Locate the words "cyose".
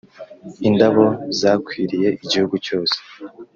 2.65-2.97